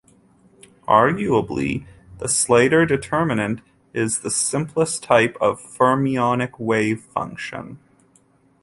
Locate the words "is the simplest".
3.93-5.03